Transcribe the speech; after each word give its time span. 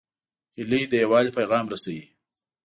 هیلۍ 0.57 0.83
د 0.87 0.93
یووالي 1.03 1.31
پیغام 1.37 1.65
رسوي 1.73 2.05